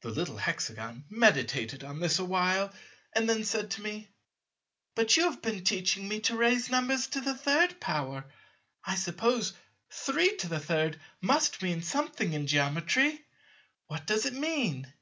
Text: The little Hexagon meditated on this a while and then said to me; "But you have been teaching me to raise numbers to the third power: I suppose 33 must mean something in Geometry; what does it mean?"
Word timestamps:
The 0.00 0.08
little 0.10 0.38
Hexagon 0.38 1.04
meditated 1.08 1.84
on 1.84 2.00
this 2.00 2.18
a 2.18 2.24
while 2.24 2.74
and 3.14 3.30
then 3.30 3.44
said 3.44 3.70
to 3.70 3.80
me; 3.80 4.08
"But 4.96 5.16
you 5.16 5.22
have 5.30 5.40
been 5.40 5.62
teaching 5.62 6.08
me 6.08 6.18
to 6.22 6.36
raise 6.36 6.68
numbers 6.68 7.06
to 7.10 7.20
the 7.20 7.36
third 7.36 7.78
power: 7.80 8.24
I 8.84 8.96
suppose 8.96 9.52
33 9.92 10.94
must 11.20 11.62
mean 11.62 11.80
something 11.80 12.32
in 12.32 12.48
Geometry; 12.48 13.24
what 13.86 14.04
does 14.04 14.26
it 14.26 14.34
mean?" 14.34 14.92